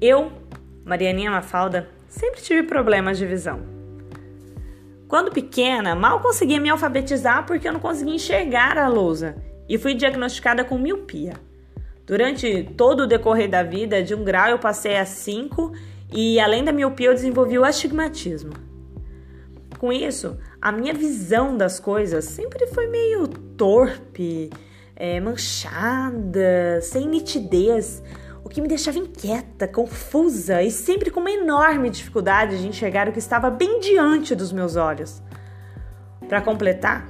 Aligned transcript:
Eu, 0.00 0.30
Marianinha 0.84 1.30
Mafalda, 1.30 1.88
sempre 2.08 2.40
tive 2.40 2.62
problemas 2.62 3.18
de 3.18 3.26
visão. 3.26 3.60
Quando 5.08 5.32
pequena, 5.32 5.94
mal 5.96 6.20
conseguia 6.20 6.60
me 6.60 6.68
alfabetizar 6.68 7.44
porque 7.44 7.66
eu 7.66 7.72
não 7.72 7.80
conseguia 7.80 8.14
enxergar 8.14 8.78
a 8.78 8.86
lousa 8.86 9.36
e 9.68 9.76
fui 9.76 9.94
diagnosticada 9.94 10.64
com 10.64 10.78
miopia. 10.78 11.34
Durante 12.06 12.62
todo 12.76 13.00
o 13.00 13.06
decorrer 13.06 13.50
da 13.50 13.62
vida, 13.62 14.02
de 14.02 14.14
um 14.14 14.22
grau 14.22 14.50
eu 14.50 14.58
passei 14.58 14.96
a 14.96 15.04
cinco 15.04 15.72
e 16.12 16.38
além 16.38 16.62
da 16.62 16.72
miopia 16.72 17.08
eu 17.08 17.14
desenvolvi 17.14 17.58
o 17.58 17.64
astigmatismo. 17.64 18.52
Com 19.78 19.92
isso, 19.92 20.38
a 20.60 20.70
minha 20.70 20.94
visão 20.94 21.56
das 21.56 21.80
coisas 21.80 22.24
sempre 22.24 22.66
foi 22.68 22.86
meio 22.86 23.26
torpe, 23.26 24.50
é, 24.94 25.20
manchada, 25.20 26.80
sem 26.82 27.08
nitidez 27.08 28.02
o 28.48 28.50
que 28.50 28.62
me 28.62 28.66
deixava 28.66 28.98
inquieta, 28.98 29.68
confusa 29.68 30.62
e 30.62 30.70
sempre 30.70 31.10
com 31.10 31.20
uma 31.20 31.30
enorme 31.30 31.90
dificuldade 31.90 32.58
de 32.58 32.66
enxergar 32.66 33.06
o 33.06 33.12
que 33.12 33.18
estava 33.18 33.50
bem 33.50 33.78
diante 33.78 34.34
dos 34.34 34.50
meus 34.50 34.74
olhos. 34.74 35.22
Para 36.26 36.40
completar, 36.40 37.06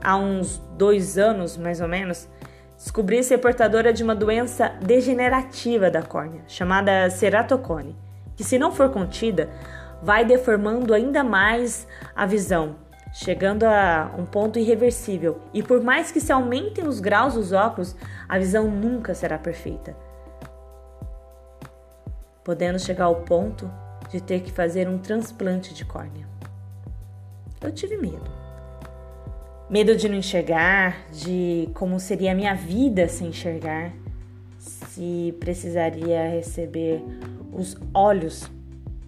há 0.00 0.16
uns 0.16 0.62
dois 0.76 1.18
anos 1.18 1.56
mais 1.56 1.80
ou 1.80 1.88
menos, 1.88 2.28
descobri 2.76 3.24
ser 3.24 3.38
portadora 3.38 3.92
de 3.92 4.04
uma 4.04 4.14
doença 4.14 4.68
degenerativa 4.80 5.90
da 5.90 6.00
córnea, 6.00 6.42
chamada 6.46 7.10
ceratocone, 7.10 7.96
que, 8.36 8.44
se 8.44 8.56
não 8.56 8.70
for 8.70 8.88
contida, 8.88 9.50
vai 10.00 10.24
deformando 10.24 10.94
ainda 10.94 11.24
mais 11.24 11.88
a 12.14 12.24
visão, 12.24 12.76
chegando 13.12 13.64
a 13.64 14.12
um 14.16 14.24
ponto 14.24 14.60
irreversível. 14.60 15.40
E 15.52 15.60
por 15.60 15.82
mais 15.82 16.12
que 16.12 16.20
se 16.20 16.30
aumentem 16.30 16.86
os 16.86 17.00
graus 17.00 17.34
dos 17.34 17.52
óculos, 17.52 17.96
a 18.28 18.38
visão 18.38 18.70
nunca 18.70 19.12
será 19.12 19.36
perfeita 19.36 20.06
podendo 22.48 22.78
chegar 22.78 23.04
ao 23.04 23.16
ponto 23.16 23.70
de 24.08 24.22
ter 24.22 24.40
que 24.40 24.50
fazer 24.50 24.88
um 24.88 24.96
transplante 24.96 25.74
de 25.74 25.84
córnea. 25.84 26.26
Eu 27.60 27.70
tive 27.70 27.98
medo. 27.98 28.24
Medo 29.68 29.94
de 29.94 30.08
não 30.08 30.16
enxergar, 30.16 31.10
de 31.12 31.68
como 31.74 32.00
seria 32.00 32.32
a 32.32 32.34
minha 32.34 32.54
vida 32.54 33.06
sem 33.06 33.28
enxergar, 33.28 33.92
se 34.58 35.36
precisaria 35.38 36.26
receber 36.26 37.04
os 37.52 37.76
olhos 37.92 38.50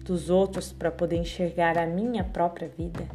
dos 0.05 0.29
outros 0.29 0.71
para 0.71 0.91
poder 0.91 1.15
enxergar 1.15 1.79
a 1.79 1.87
minha 1.87 2.23
própria 2.23 2.67
vida. 2.69 3.07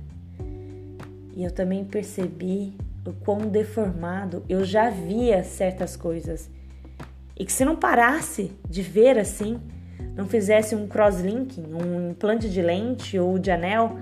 E 1.36 1.44
eu 1.44 1.52
também 1.52 1.84
percebi 1.84 2.76
o 3.06 3.12
quão 3.12 3.46
deformado 3.46 4.44
eu 4.48 4.64
já 4.64 4.90
via 4.90 5.44
certas 5.44 5.96
coisas. 5.96 6.50
E 7.38 7.44
que 7.44 7.52
se 7.52 7.64
não 7.64 7.76
parasse 7.76 8.50
de 8.68 8.82
ver 8.82 9.20
assim, 9.20 9.60
não 10.16 10.26
fizesse 10.26 10.74
um 10.74 10.88
crosslinking, 10.88 11.74
um 11.74 12.10
implante 12.10 12.48
de 12.48 12.62
lente 12.62 13.18
ou 13.18 13.38
de 13.38 13.50
anel, 13.50 13.98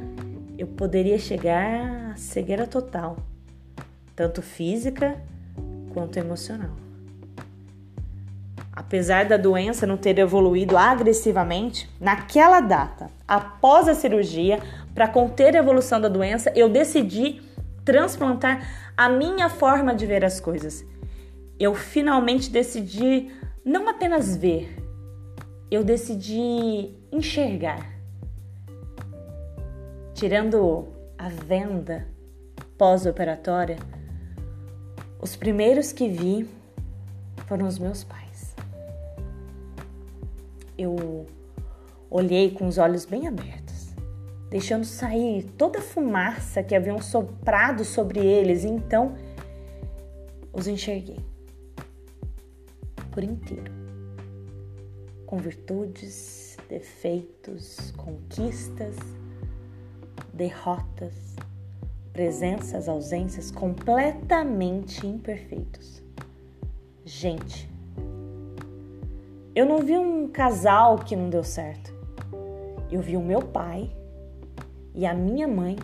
eu 0.56 0.68
poderia 0.68 1.18
chegar 1.18 2.12
à 2.12 2.16
cegueira 2.16 2.68
total, 2.68 3.16
tanto 4.14 4.40
física 4.40 5.16
quanto 5.92 6.16
emocional. 6.16 6.70
Apesar 8.72 9.24
da 9.24 9.36
doença 9.36 9.86
não 9.86 9.96
ter 9.96 10.18
evoluído 10.18 10.76
agressivamente, 10.76 11.90
naquela 12.00 12.60
data, 12.60 13.10
após 13.26 13.88
a 13.88 13.94
cirurgia, 13.94 14.60
para 14.94 15.08
conter 15.08 15.56
a 15.56 15.58
evolução 15.58 16.00
da 16.00 16.08
doença, 16.08 16.52
eu 16.54 16.68
decidi 16.68 17.42
transplantar 17.84 18.92
a 18.96 19.08
minha 19.08 19.48
forma 19.48 19.94
de 19.94 20.06
ver 20.06 20.24
as 20.24 20.38
coisas. 20.40 20.84
Eu 21.58 21.74
finalmente 21.74 22.50
decidi 22.50 23.30
não 23.64 23.88
apenas 23.88 24.36
ver, 24.36 24.83
eu 25.74 25.82
decidi 25.82 26.94
enxergar. 27.10 27.92
Tirando 30.14 30.88
a 31.18 31.28
venda 31.28 32.06
pós-operatória, 32.78 33.76
os 35.20 35.34
primeiros 35.34 35.92
que 35.92 36.08
vi 36.08 36.48
foram 37.46 37.66
os 37.66 37.78
meus 37.78 38.04
pais. 38.04 38.54
Eu 40.78 41.26
olhei 42.08 42.52
com 42.52 42.66
os 42.68 42.78
olhos 42.78 43.04
bem 43.04 43.26
abertos, 43.26 43.94
deixando 44.50 44.84
sair 44.84 45.44
toda 45.58 45.80
a 45.80 45.82
fumaça 45.82 46.62
que 46.62 46.74
haviam 46.74 47.00
soprado 47.00 47.84
sobre 47.84 48.20
eles, 48.24 48.64
e 48.64 48.68
então 48.68 49.16
os 50.52 50.68
enxerguei 50.68 51.18
por 53.10 53.24
inteiro 53.24 53.83
com 55.34 55.38
virtudes, 55.38 56.56
defeitos, 56.68 57.92
conquistas, 57.96 58.94
derrotas, 60.32 61.34
presenças, 62.12 62.88
ausências 62.88 63.50
completamente 63.50 65.04
imperfeitos. 65.04 66.00
Gente, 67.04 67.68
eu 69.56 69.66
não 69.66 69.80
vi 69.80 69.98
um 69.98 70.28
casal 70.28 70.98
que 70.98 71.16
não 71.16 71.28
deu 71.28 71.42
certo. 71.42 71.92
Eu 72.88 73.00
vi 73.00 73.16
o 73.16 73.20
meu 73.20 73.42
pai 73.42 73.90
e 74.94 75.04
a 75.04 75.12
minha 75.12 75.48
mãe 75.48 75.76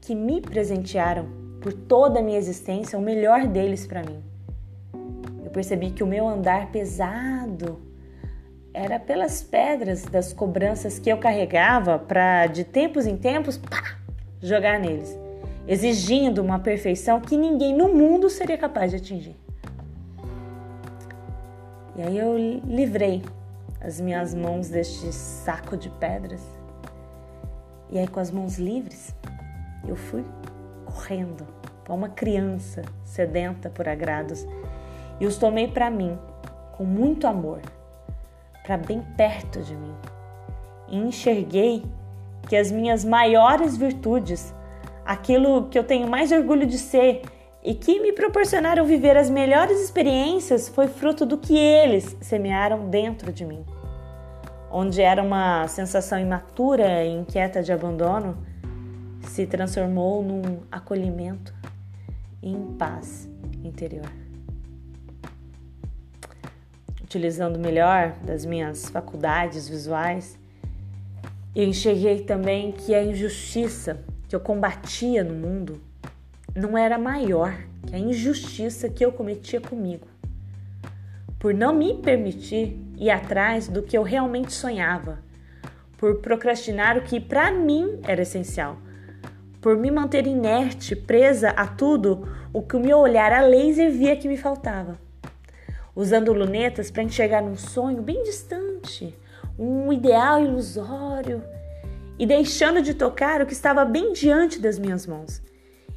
que 0.00 0.14
me 0.14 0.40
presentearam 0.40 1.28
por 1.60 1.74
toda 1.74 2.20
a 2.20 2.22
minha 2.22 2.38
existência 2.38 2.98
o 2.98 3.02
melhor 3.02 3.46
deles 3.46 3.86
para 3.86 4.02
mim. 4.02 4.24
Eu 5.44 5.50
percebi 5.50 5.90
que 5.90 6.02
o 6.02 6.06
meu 6.06 6.26
andar 6.26 6.72
pesado 6.72 7.89
era 8.72 8.98
pelas 8.98 9.42
pedras 9.42 10.04
das 10.04 10.32
cobranças 10.32 10.98
que 10.98 11.10
eu 11.10 11.18
carregava 11.18 11.98
para, 11.98 12.46
de 12.46 12.64
tempos 12.64 13.06
em 13.06 13.16
tempos, 13.16 13.58
pá, 13.58 13.96
jogar 14.40 14.78
neles, 14.78 15.18
exigindo 15.66 16.40
uma 16.40 16.58
perfeição 16.58 17.20
que 17.20 17.36
ninguém 17.36 17.76
no 17.76 17.88
mundo 17.88 18.30
seria 18.30 18.56
capaz 18.56 18.90
de 18.90 18.98
atingir. 18.98 19.36
E 21.96 22.02
aí 22.02 22.16
eu 22.16 22.36
livrei 22.64 23.22
as 23.80 24.00
minhas 24.00 24.34
mãos 24.34 24.68
deste 24.68 25.12
saco 25.12 25.76
de 25.76 25.88
pedras. 25.90 26.40
E 27.90 27.98
aí, 27.98 28.06
com 28.06 28.20
as 28.20 28.30
mãos 28.30 28.56
livres, 28.56 29.14
eu 29.86 29.96
fui 29.96 30.24
correndo, 30.84 31.46
como 31.84 31.98
uma 31.98 32.08
criança 32.08 32.82
sedenta 33.04 33.68
por 33.68 33.88
agrados, 33.88 34.46
e 35.18 35.26
os 35.26 35.36
tomei 35.36 35.66
para 35.66 35.90
mim 35.90 36.16
com 36.76 36.84
muito 36.84 37.26
amor 37.26 37.60
para 38.70 38.76
bem 38.76 39.02
perto 39.16 39.60
de 39.62 39.74
mim. 39.74 39.92
E 40.86 40.96
enxerguei 40.96 41.84
que 42.48 42.54
as 42.54 42.70
minhas 42.70 43.04
maiores 43.04 43.76
virtudes, 43.76 44.54
aquilo 45.04 45.68
que 45.68 45.76
eu 45.76 45.82
tenho 45.82 46.08
mais 46.08 46.30
orgulho 46.30 46.64
de 46.64 46.78
ser 46.78 47.22
e 47.64 47.74
que 47.74 47.98
me 47.98 48.12
proporcionaram 48.12 48.84
viver 48.84 49.16
as 49.16 49.28
melhores 49.28 49.80
experiências, 49.80 50.68
foi 50.68 50.86
fruto 50.86 51.26
do 51.26 51.36
que 51.36 51.58
eles 51.58 52.16
semearam 52.20 52.88
dentro 52.88 53.32
de 53.32 53.44
mim. 53.44 53.64
Onde 54.70 55.02
era 55.02 55.20
uma 55.20 55.66
sensação 55.66 56.16
imatura 56.20 57.04
e 57.04 57.10
inquieta 57.10 57.64
de 57.64 57.72
abandono, 57.72 58.38
se 59.22 59.48
transformou 59.48 60.22
num 60.22 60.60
acolhimento 60.70 61.52
e 62.40 62.52
em 62.52 62.66
paz 62.78 63.28
interior 63.64 64.19
utilizando 67.10 67.58
melhor 67.58 68.12
das 68.22 68.46
minhas 68.46 68.88
faculdades 68.88 69.68
visuais, 69.68 70.38
eu 71.56 71.64
enxerguei 71.64 72.20
também 72.20 72.70
que 72.70 72.94
a 72.94 73.02
injustiça 73.02 74.00
que 74.28 74.36
eu 74.36 74.38
combatia 74.38 75.24
no 75.24 75.34
mundo 75.34 75.80
não 76.54 76.78
era 76.78 76.96
maior 76.96 77.52
que 77.84 77.96
a 77.96 77.98
injustiça 77.98 78.88
que 78.88 79.04
eu 79.04 79.10
cometia 79.10 79.60
comigo, 79.60 80.06
por 81.36 81.52
não 81.52 81.74
me 81.74 81.94
permitir 81.94 82.78
ir 82.96 83.10
atrás 83.10 83.66
do 83.66 83.82
que 83.82 83.98
eu 83.98 84.04
realmente 84.04 84.52
sonhava, 84.52 85.18
por 85.98 86.20
procrastinar 86.20 86.96
o 86.96 87.02
que 87.02 87.18
para 87.18 87.50
mim 87.50 87.98
era 88.04 88.22
essencial, 88.22 88.78
por 89.60 89.76
me 89.76 89.90
manter 89.90 90.28
inerte, 90.28 90.94
presa 90.94 91.50
a 91.50 91.66
tudo 91.66 92.28
o 92.52 92.62
que 92.62 92.76
o 92.76 92.80
meu 92.80 92.98
olhar 92.98 93.32
a 93.32 93.40
laser 93.40 93.90
via 93.90 94.14
que 94.14 94.28
me 94.28 94.36
faltava 94.36 95.09
usando 95.94 96.32
lunetas 96.32 96.90
para 96.90 97.02
enxergar 97.02 97.42
um 97.42 97.56
sonho 97.56 98.02
bem 98.02 98.22
distante, 98.22 99.16
um 99.58 99.92
ideal 99.92 100.42
ilusório, 100.42 101.42
e 102.18 102.26
deixando 102.26 102.82
de 102.82 102.94
tocar 102.94 103.40
o 103.40 103.46
que 103.46 103.52
estava 103.52 103.84
bem 103.84 104.12
diante 104.12 104.60
das 104.60 104.78
minhas 104.78 105.06
mãos 105.06 105.42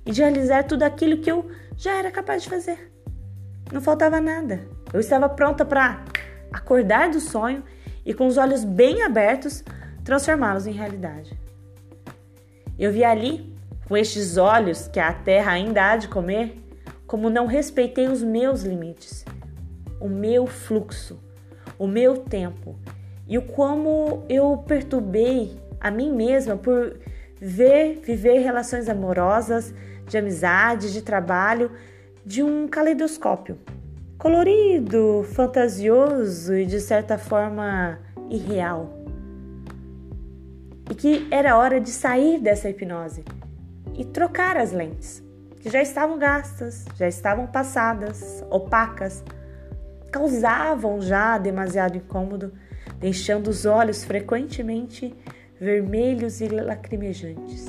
e 0.06 0.12
de 0.12 0.22
realizar 0.22 0.64
tudo 0.64 0.84
aquilo 0.84 1.18
que 1.18 1.30
eu 1.30 1.50
já 1.76 1.98
era 1.98 2.12
capaz 2.12 2.44
de 2.44 2.50
fazer. 2.50 2.92
Não 3.72 3.82
faltava 3.82 4.22
nada. 4.22 4.62
Eu 4.94 5.00
estava 5.00 5.28
pronta 5.28 5.66
para 5.66 6.04
acordar 6.52 7.10
do 7.10 7.20
sonho 7.20 7.64
e, 8.06 8.14
com 8.14 8.28
os 8.28 8.38
olhos 8.38 8.64
bem 8.64 9.04
abertos, 9.04 9.64
transformá-los 10.04 10.66
em 10.66 10.72
realidade. 10.72 11.38
Eu 12.80 12.92
vi 12.92 13.04
ali, 13.04 13.54
com 13.88 13.98
estes 13.98 14.38
olhos 14.38 14.88
que 14.88 15.00
a 15.00 15.14
terra 15.14 15.52
ainda 15.52 15.92
há 15.92 15.98
de 15.98 16.08
comer, 16.08 16.58
como 17.06 17.30
não 17.30 17.46
respeitei 17.46 18.08
os 18.08 18.24
meus 18.24 18.64
limites 18.64 19.26
o 20.04 20.10
meu 20.10 20.46
fluxo, 20.46 21.18
o 21.80 21.88
meu 21.88 22.18
tempo 22.18 22.76
e 23.26 23.38
o 23.38 23.42
como 23.42 24.26
eu 24.28 24.62
perturbei 24.68 25.58
a 25.80 25.90
mim 25.90 26.12
mesma 26.12 26.58
por 26.58 27.00
ver, 27.40 28.02
viver 28.04 28.40
relações 28.40 28.90
amorosas, 28.90 29.74
de 30.06 30.18
amizade, 30.18 30.92
de 30.92 31.02
trabalho, 31.02 31.72
de 32.26 32.44
um 32.44 32.68
caleidoscópio 32.68 33.58
colorido, 34.18 35.26
fantasioso 35.32 36.54
e 36.54 36.66
de 36.66 36.82
certa 36.82 37.18
forma 37.18 37.98
irreal. 38.30 38.90
E 40.92 40.96
que 40.96 41.26
era 41.32 41.58
hora 41.58 41.80
de 41.80 41.92
sair 41.92 42.42
dessa 42.42 42.70
hipnose 42.70 43.24
e 43.98 44.04
trocar 44.04 44.58
as 44.58 44.74
lentes, 44.74 45.24
que 45.62 45.70
já 45.70 45.82
estavam 45.82 46.20
gastas, 46.20 46.84
já 46.98 47.08
estavam 47.08 47.48
passadas, 47.48 48.44
opacas, 48.50 49.24
causavam 50.14 51.02
já 51.02 51.40
demasiado 51.40 51.98
incômodo, 51.98 52.54
deixando 53.00 53.48
os 53.48 53.66
olhos 53.66 54.04
frequentemente 54.04 55.14
vermelhos 55.60 56.40
e 56.40 56.48
lacrimejantes. 56.48 57.68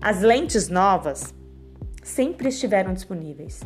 As 0.00 0.22
lentes 0.22 0.68
novas 0.70 1.34
sempre 2.02 2.48
estiveram 2.48 2.94
disponíveis. 2.94 3.62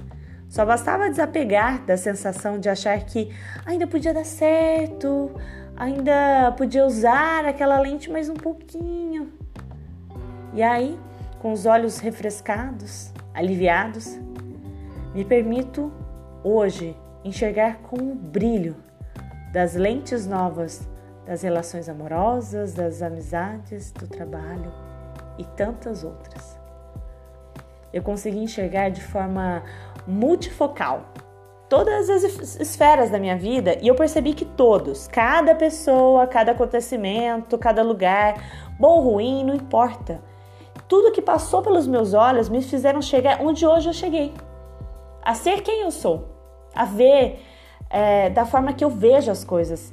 Só 0.48 0.66
bastava 0.66 1.08
desapegar 1.08 1.86
da 1.86 1.96
sensação 1.96 2.58
de 2.58 2.68
achar 2.68 2.98
que 3.04 3.32
ainda 3.64 3.86
podia 3.86 4.12
dar 4.12 4.24
certo, 4.24 5.30
ainda 5.76 6.52
podia 6.58 6.84
usar 6.84 7.46
aquela 7.46 7.78
lente 7.80 8.10
mais 8.10 8.28
um 8.28 8.34
pouquinho. 8.34 9.32
E 10.52 10.62
aí, 10.62 10.98
com 11.38 11.52
os 11.52 11.64
olhos 11.64 11.98
refrescados, 11.98 13.12
aliviados, 13.32 14.18
me 15.14 15.24
permito 15.24 15.92
hoje 16.42 16.96
enxergar 17.24 17.78
com 17.78 17.96
o 17.96 18.14
brilho 18.14 18.76
das 19.52 19.74
lentes 19.74 20.26
novas 20.26 20.88
das 21.26 21.42
relações 21.42 21.88
amorosas, 21.88 22.74
das 22.74 23.02
amizades, 23.02 23.92
do 23.92 24.06
trabalho 24.06 24.72
e 25.38 25.44
tantas 25.44 26.04
outras. 26.04 26.58
Eu 27.92 28.02
consegui 28.02 28.38
enxergar 28.38 28.88
de 28.88 29.02
forma 29.02 29.62
multifocal 30.06 31.04
todas 31.68 32.10
as 32.10 32.22
esferas 32.60 33.10
da 33.10 33.18
minha 33.18 33.36
vida 33.36 33.78
e 33.80 33.88
eu 33.88 33.94
percebi 33.94 34.34
que 34.34 34.44
todos, 34.44 35.06
cada 35.08 35.54
pessoa, 35.54 36.26
cada 36.26 36.52
acontecimento, 36.52 37.56
cada 37.56 37.82
lugar, 37.82 38.34
bom 38.78 38.96
ou 38.96 39.12
ruim, 39.12 39.44
não 39.44 39.54
importa. 39.54 40.20
Tudo 40.88 41.12
que 41.12 41.22
passou 41.22 41.62
pelos 41.62 41.86
meus 41.86 42.12
olhos 42.12 42.48
me 42.48 42.60
fizeram 42.62 43.00
chegar 43.00 43.40
onde 43.40 43.66
hoje 43.66 43.88
eu 43.88 43.92
cheguei. 43.94 44.34
A 45.22 45.34
ser 45.34 45.62
quem 45.62 45.82
eu 45.82 45.90
sou, 45.90 46.28
a 46.74 46.84
ver 46.84 47.42
é, 47.90 48.30
da 48.30 48.44
forma 48.44 48.72
que 48.72 48.84
eu 48.84 48.90
vejo 48.90 49.30
as 49.30 49.44
coisas. 49.44 49.92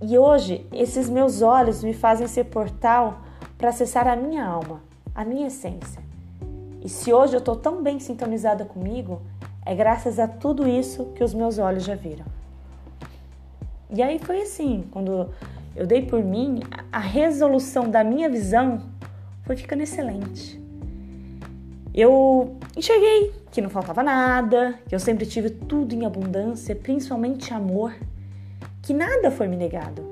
E 0.00 0.16
hoje, 0.16 0.66
esses 0.72 1.08
meus 1.08 1.42
olhos 1.42 1.82
me 1.82 1.92
fazem 1.92 2.26
ser 2.26 2.44
portal 2.44 3.20
para 3.56 3.70
acessar 3.70 4.06
a 4.06 4.14
minha 4.14 4.44
alma, 4.44 4.80
a 5.14 5.24
minha 5.24 5.48
essência. 5.48 6.02
E 6.82 6.88
se 6.88 7.12
hoje 7.12 7.34
eu 7.34 7.38
estou 7.38 7.56
tão 7.56 7.82
bem 7.82 7.98
sintonizada 7.98 8.64
comigo, 8.64 9.20
é 9.66 9.74
graças 9.74 10.18
a 10.18 10.28
tudo 10.28 10.68
isso 10.68 11.06
que 11.14 11.24
os 11.24 11.34
meus 11.34 11.58
olhos 11.58 11.84
já 11.84 11.94
viram. 11.94 12.24
E 13.90 14.02
aí 14.02 14.18
foi 14.18 14.42
assim, 14.42 14.84
quando 14.90 15.28
eu 15.74 15.86
dei 15.86 16.02
por 16.02 16.22
mim, 16.22 16.60
a 16.92 16.98
resolução 16.98 17.90
da 17.90 18.04
minha 18.04 18.28
visão 18.28 18.82
foi 19.42 19.56
ficando 19.56 19.82
excelente. 19.82 20.57
Eu 22.00 22.56
enxerguei 22.76 23.32
que 23.50 23.60
não 23.60 23.68
faltava 23.68 24.04
nada, 24.04 24.78
que 24.88 24.94
eu 24.94 25.00
sempre 25.00 25.26
tive 25.26 25.50
tudo 25.50 25.92
em 25.92 26.06
abundância, 26.06 26.72
principalmente 26.76 27.52
amor 27.52 27.92
que 28.80 28.94
nada 28.94 29.32
foi 29.32 29.48
me 29.48 29.56
negado 29.56 30.06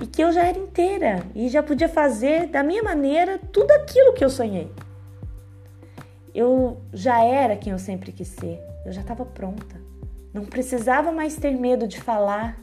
e 0.00 0.06
que 0.06 0.22
eu 0.22 0.30
já 0.30 0.44
era 0.44 0.56
inteira 0.56 1.26
e 1.34 1.48
já 1.48 1.64
podia 1.64 1.88
fazer 1.88 2.46
da 2.46 2.62
minha 2.62 2.80
maneira 2.80 3.40
tudo 3.52 3.72
aquilo 3.72 4.12
que 4.12 4.24
eu 4.24 4.30
sonhei. 4.30 4.70
Eu 6.32 6.76
já 6.92 7.24
era 7.24 7.56
quem 7.56 7.72
eu 7.72 7.78
sempre 7.80 8.12
quis 8.12 8.28
ser, 8.28 8.62
eu 8.86 8.92
já 8.92 9.00
estava 9.00 9.24
pronta. 9.24 9.74
Não 10.32 10.44
precisava 10.44 11.10
mais 11.10 11.34
ter 11.34 11.56
medo 11.58 11.88
de 11.88 12.00
falar, 12.00 12.56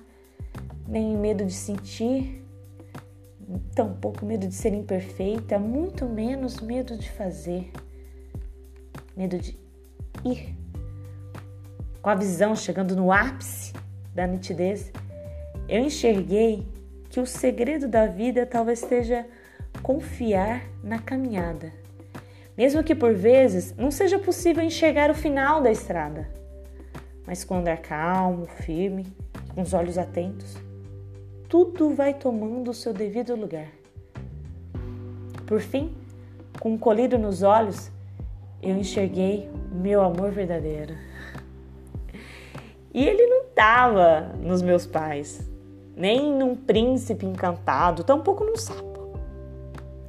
nem 0.88 1.18
medo 1.18 1.46
de 1.46 1.54
sentir, 1.54 2.46
tampouco 3.76 4.26
medo 4.26 4.48
de 4.48 4.56
ser 4.56 4.74
imperfeita, 4.74 5.60
muito 5.60 6.06
menos 6.06 6.62
medo 6.62 6.98
de 6.98 7.12
fazer, 7.12 7.70
medo 9.16 9.38
de 9.38 9.58
ir. 10.24 10.56
Com 12.02 12.10
a 12.10 12.16
visão 12.16 12.56
chegando 12.56 12.96
no 12.96 13.12
ápice 13.12 13.74
da 14.14 14.26
nitidez, 14.26 14.92
eu 15.68 15.80
enxerguei 15.80 16.68
que 17.10 17.20
o 17.20 17.26
segredo 17.26 17.88
da 17.88 18.08
vida 18.08 18.46
talvez 18.46 18.82
esteja 18.82 19.26
confiar 19.84 20.64
na 20.84 21.00
caminhada, 21.00 21.72
mesmo 22.58 22.84
que 22.84 22.96
por 22.96 23.14
vezes 23.14 23.76
não 23.76 23.92
seja 23.92 24.18
possível 24.18 24.64
enxergar 24.64 25.10
o 25.10 25.16
final 25.16 25.62
da 25.62 25.72
estrada. 25.72 26.28
Mas 27.26 27.44
com 27.44 27.56
andar 27.56 27.78
calmo, 27.78 28.46
firme, 28.46 29.06
com 29.54 29.62
os 29.62 29.74
olhos 29.74 29.98
atentos, 29.98 30.58
tudo 31.48 31.94
vai 31.94 32.14
tomando 32.14 32.72
o 32.72 32.74
seu 32.74 32.94
devido 32.94 33.36
lugar. 33.36 33.68
Por 35.46 35.60
fim, 35.60 35.94
com 36.60 36.74
um 36.74 36.78
colírio 36.78 37.20
nos 37.20 37.44
olhos, 37.44 37.92
eu 38.62 38.78
enxerguei 38.78 39.50
meu 39.72 40.02
amor 40.02 40.32
verdadeiro. 40.32 40.94
E 42.94 43.08
ele 43.08 43.26
não 43.26 43.44
estava 43.44 44.32
nos 44.42 44.62
meus 44.62 44.86
pais, 44.86 45.50
nem 45.96 46.34
num 46.34 46.56
príncipe 46.56 47.26
encantado, 47.26 48.04
tampouco 48.04 48.44
num 48.44 48.56
sapo. 48.56 48.92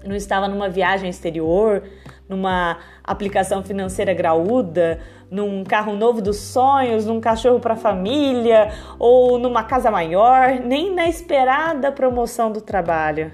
Não 0.05 0.17
estava 0.17 0.49
numa 0.49 0.69
viagem 0.69 1.09
exterior, 1.09 1.85
numa 2.29 2.79
aplicação 3.05 3.63
financeira 3.63 4.13
graúda, 4.13 5.01
num 5.31 5.63
carro 5.63 5.95
novo 5.95 6.21
dos 6.21 6.39
sonhos, 6.39 7.07
num 7.07 7.21
cachorro 7.21 7.61
para 7.61 7.77
família 7.77 8.71
ou 8.99 9.39
numa 9.39 9.63
casa 9.63 9.91
maior, 9.91 10.61
nem 10.61 10.93
na 10.93 11.09
esperada 11.09 11.93
promoção 11.93 12.51
do 12.51 12.61
trabalho. 12.61 13.31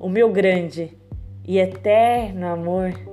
O 0.00 0.08
meu 0.08 0.32
grande 0.32 0.96
e 1.46 1.58
eterno 1.58 2.46
amor 2.46 3.07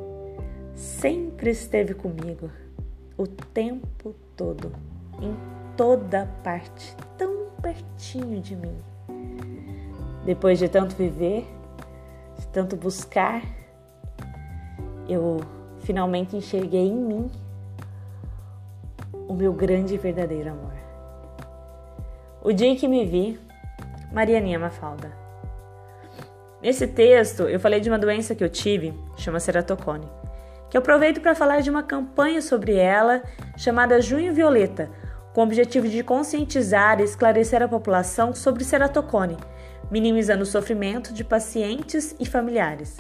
sempre 0.75 1.51
esteve 1.51 1.93
comigo 1.93 2.51
o 3.17 3.25
tempo 3.25 4.13
todo, 4.35 4.71
em 5.21 5.35
toda 5.77 6.27
parte, 6.43 6.95
tão 7.17 7.47
pertinho 7.61 8.41
de 8.41 8.55
mim. 8.55 8.75
Depois 10.25 10.59
de 10.59 10.67
tanto 10.67 10.95
viver, 10.95 11.47
de 12.37 12.47
tanto 12.47 12.75
buscar, 12.75 13.41
eu 15.07 15.39
finalmente 15.79 16.35
enxerguei 16.35 16.87
em 16.87 16.95
mim 16.95 17.31
o 19.27 19.33
meu 19.33 19.53
grande 19.53 19.95
e 19.95 19.97
verdadeiro 19.97 20.51
amor. 20.51 20.73
O 22.43 22.51
dia 22.51 22.67
em 22.67 22.75
que 22.75 22.87
me 22.87 23.05
vi, 23.05 23.39
Marianinha 24.11 24.59
Mafalda. 24.59 25.11
Nesse 26.61 26.87
texto, 26.87 27.43
eu 27.43 27.59
falei 27.59 27.79
de 27.79 27.89
uma 27.89 27.99
doença 27.99 28.35
que 28.35 28.43
eu 28.43 28.49
tive, 28.49 28.93
chama 29.17 29.39
ceratocone, 29.39 30.07
que 30.69 30.77
aproveito 30.77 31.21
para 31.21 31.35
falar 31.35 31.61
de 31.61 31.69
uma 31.69 31.83
campanha 31.83 32.41
sobre 32.41 32.75
ela 32.75 33.23
chamada 33.57 34.01
Junho 34.01 34.33
Violeta, 34.33 34.89
com 35.33 35.41
o 35.41 35.43
objetivo 35.43 35.87
de 35.87 36.03
conscientizar 36.03 36.99
e 36.99 37.03
esclarecer 37.03 37.61
a 37.61 37.67
população 37.67 38.33
sobre 38.33 38.63
ceratocone, 38.63 39.37
minimizando 39.91 40.43
o 40.43 40.45
sofrimento 40.45 41.13
de 41.13 41.23
pacientes 41.23 42.15
e 42.19 42.25
familiares. 42.25 42.97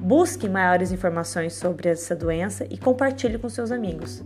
Busque 0.00 0.48
maiores 0.48 0.92
informações 0.92 1.54
sobre 1.54 1.88
essa 1.88 2.14
doença 2.14 2.64
e 2.70 2.78
compartilhe 2.78 3.38
com 3.38 3.48
seus 3.48 3.72
amigos. 3.72 4.22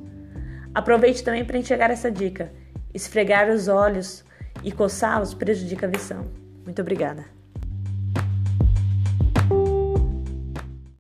Aproveite 0.75 1.25
também 1.25 1.45
para 1.45 1.59
enxergar 1.59 1.91
essa 1.91 2.11
dica: 2.11 2.53
esfregar 2.93 3.51
os 3.51 3.69
olhos 3.69 4.25
e 4.63 4.71
coçá-los 4.71 5.33
prejudica 5.33 5.87
a 5.87 5.91
visão. 5.91 6.27
Muito 6.65 6.83
obrigada. 6.83 7.42